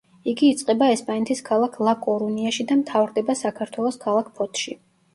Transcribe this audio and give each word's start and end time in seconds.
იგი 0.31 0.47
იწყება 0.53 0.87
ესპანეთის 0.93 1.43
ქალაქ 1.51 1.77
ლა-კორუნიაში 1.89 2.67
და 2.73 2.81
მთავრდება 2.83 3.39
საქართველოს 3.45 4.05
ქალაქ 4.09 4.37
ფოთში. 4.43 4.81